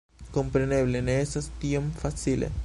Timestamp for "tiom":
1.65-1.93